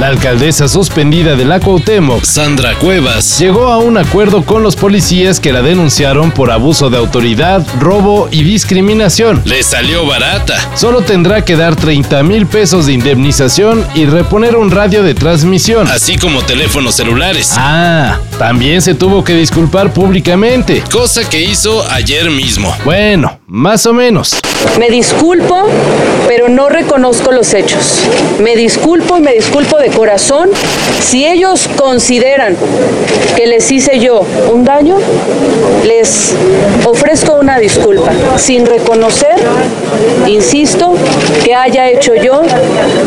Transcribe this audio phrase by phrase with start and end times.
[0.00, 5.40] La alcaldesa suspendida de la Cuauhtémoc, Sandra Cuevas, llegó a un acuerdo con los policías
[5.40, 9.42] que la denunciaron por abuso de autoridad, robo y discriminación.
[9.44, 10.56] Le salió barata.
[10.76, 15.88] Solo tendrá que dar 30 mil pesos de indemnización y reponer un radio de transmisión.
[15.88, 17.54] Así como teléfonos celulares.
[17.56, 22.72] Ah, también se tuvo que disculpar públicamente, cosa que hizo ayer mismo.
[22.84, 24.38] Bueno, más o menos.
[24.78, 25.66] Me disculpo,
[26.26, 28.00] pero no reconozco los hechos.
[28.40, 30.50] Me disculpo y me disculpo de corazón.
[31.00, 32.56] Si ellos consideran
[33.36, 34.98] que les hice yo un daño,
[35.84, 36.34] les
[36.84, 39.36] ofrezco una disculpa, sin reconocer,
[40.26, 40.94] insisto,
[41.44, 42.42] que haya hecho yo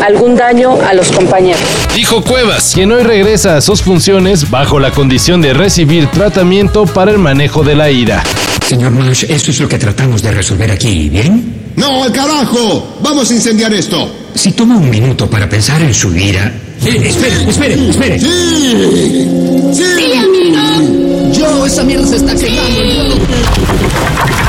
[0.04, 1.60] algún daño a los compañeros.
[1.94, 7.12] Dijo Cuevas, quien hoy regresa a sus funciones bajo la condición de recibir tratamiento para
[7.12, 8.24] el manejo de la ira.
[8.66, 11.72] Señor Nash, eso es lo que tratamos de resolver aquí, ¿bien?
[11.76, 12.96] ¡No, al carajo!
[13.02, 14.10] ¡Vamos a incendiar esto!
[14.34, 16.52] Si toma un minuto para pensar en su ira...
[16.84, 18.18] Eh, espere, espere, espere.
[18.18, 19.28] ¡Sí!
[19.72, 20.12] ¡Sí!
[20.16, 21.32] amigo!
[21.32, 23.16] Yo, esa mierda se está quemando.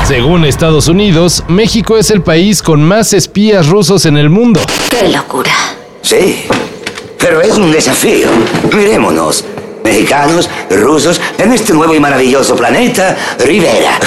[0.06, 4.60] Según Estados Unidos, México es el país con más espías rusos en el mundo.
[4.90, 5.52] ¡Qué locura!
[6.02, 6.44] Sí,
[7.18, 8.28] pero es un desafío.
[8.74, 9.44] Mirémonos
[9.84, 14.00] mexicanos, rusos, en este nuevo y maravilloso planeta, Rivera.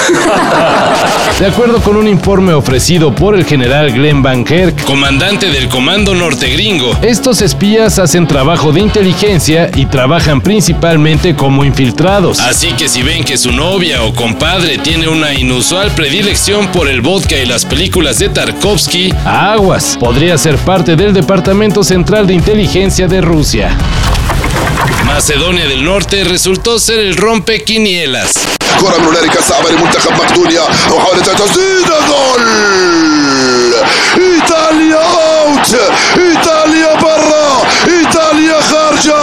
[1.38, 6.16] De acuerdo con un informe ofrecido por el general Glenn Van Herk, comandante del Comando
[6.16, 12.40] Norte Gringo, estos espías hacen trabajo de inteligencia y trabajan principalmente como infiltrados.
[12.40, 17.02] Así que si ven que su novia o compadre tiene una inusual predilección por el
[17.02, 23.06] vodka y las películas de Tarkovsky, aguas, podría ser parte del Departamento Central de Inteligencia
[23.06, 23.76] de Rusia.
[25.17, 28.31] Macedonia del Norte resultó ser el rompequinielas.
[28.79, 32.43] كرة من هنالك صعبة لمنتخب مقدونيا وحاولت تسديد جول
[34.17, 35.75] ايطاليا اوت
[36.17, 39.19] ايطاليا برا ايطاليا خارجة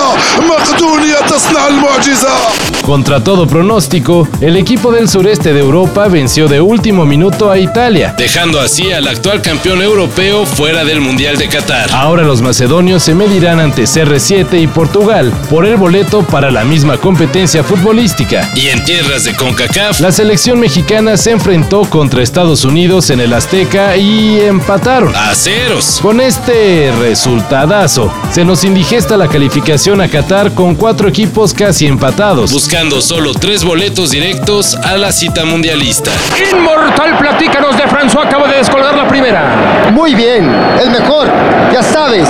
[0.49, 2.38] مقدونيا تصنع المعجزة
[2.85, 8.13] Contra todo pronóstico, el equipo del sureste de Europa venció de último minuto a Italia,
[8.16, 11.90] dejando así al actual campeón europeo fuera del Mundial de Qatar.
[11.91, 16.97] Ahora los macedonios se medirán ante CR7 y Portugal por el boleto para la misma
[16.97, 18.47] competencia futbolística.
[18.56, 23.34] Y en tierras de CONCACAF, la selección mexicana se enfrentó contra Estados Unidos en el
[23.34, 26.00] Azteca y empataron a ceros.
[26.03, 32.51] Con este resultadazo, se nos indigesta la calificación a Qatar con cuatro equipos casi empatados,
[33.00, 36.12] solo tres boletos directos a la cita mundialista.
[36.52, 39.91] Inmortal, platícanos de François, acaba de descolgar la primera.
[39.94, 41.31] Muy bien, el mejor,
[41.72, 42.28] ya sabes.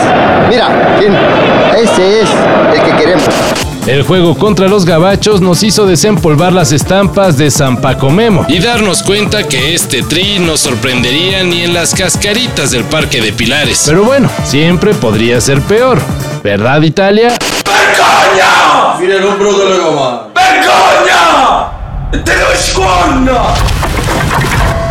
[0.47, 1.15] Mira, ¿quién?
[1.75, 2.29] ese es
[2.75, 3.25] el que queremos.
[3.87, 8.59] El juego contra los gabachos nos hizo desempolvar las estampas de San Paco Memo y
[8.59, 13.83] darnos cuenta que este tri no sorprendería ni en las cascaritas del Parque de Pilares.
[13.87, 15.99] Pero bueno, siempre podría ser peor.
[16.43, 17.29] ¿Verdad, Italia?
[17.65, 18.97] Vergogna!
[18.99, 20.34] Fine non brutto le comando.
[20.75, 21.14] 야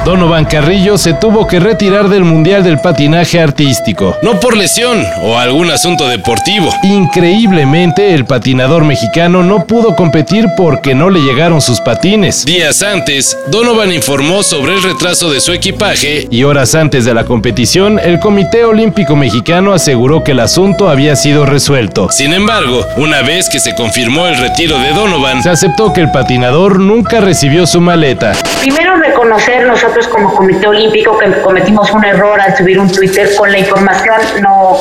[0.05, 5.39] Donovan Carrillo se tuvo que retirar del Mundial del Patinaje Artístico, no por lesión o
[5.39, 6.69] algún asunto deportivo.
[6.83, 12.45] Increíblemente, el patinador mexicano no pudo competir porque no le llegaron sus patines.
[12.45, 17.25] Días antes, Donovan informó sobre el retraso de su equipaje y horas antes de la
[17.25, 22.09] competición, el Comité Olímpico Mexicano aseguró que el asunto había sido resuelto.
[22.11, 26.11] Sin embargo, una vez que se confirmó el retiro de Donovan, se aceptó que el
[26.11, 28.35] patinador nunca recibió su maleta.
[28.65, 33.53] Primero reconocer nosotros como Comité Olímpico que cometimos un error al subir un Twitter con
[33.53, 34.79] la información no,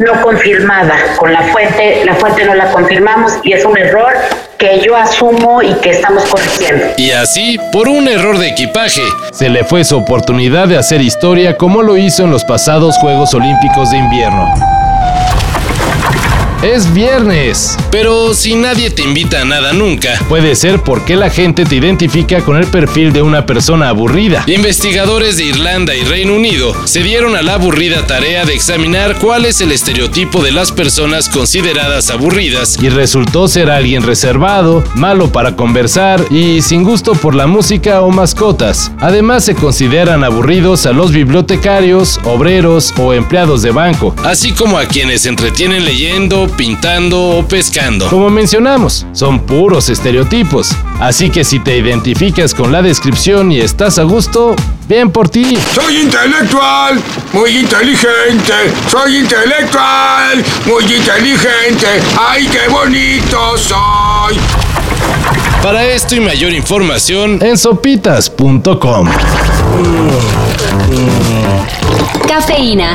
[0.00, 4.12] no confirmada, con la fuente, la fuente no la confirmamos y es un error
[4.58, 6.86] que yo asumo y que estamos corrigiendo.
[6.96, 11.56] Y así, por un error de equipaje, se le fue su oportunidad de hacer historia
[11.56, 14.52] como lo hizo en los pasados Juegos Olímpicos de Invierno.
[16.62, 21.64] Es viernes, pero si nadie te invita a nada nunca, puede ser porque la gente
[21.64, 24.44] te identifica con el perfil de una persona aburrida.
[24.46, 29.46] Investigadores de Irlanda y Reino Unido se dieron a la aburrida tarea de examinar cuál
[29.46, 35.56] es el estereotipo de las personas consideradas aburridas y resultó ser alguien reservado, malo para
[35.56, 38.92] conversar y sin gusto por la música o mascotas.
[39.00, 44.84] Además se consideran aburridos a los bibliotecarios, obreros o empleados de banco, así como a
[44.84, 48.08] quienes se entretienen leyendo, pintando o pescando.
[48.08, 50.70] Como mencionamos, son puros estereotipos.
[51.00, 54.56] Así que si te identificas con la descripción y estás a gusto,
[54.88, 55.58] bien por ti.
[55.74, 57.00] Soy intelectual,
[57.32, 58.72] muy inteligente.
[58.90, 61.86] Soy intelectual, muy inteligente.
[62.18, 64.36] ¡Ay, qué bonito soy!
[65.62, 69.08] Para esto y mayor información en sopitas.com.
[72.26, 72.94] Cafeína.